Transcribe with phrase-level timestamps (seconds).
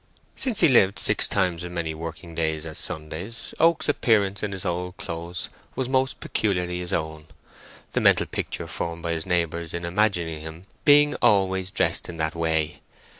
[0.35, 4.65] Since he lived six times as many working days as Sundays, Oak's appearance in his
[4.65, 10.41] old clothes was most peculiarly his own—the mental picture formed by his neighbours in imagining
[10.41, 12.81] him being always dressed in that way.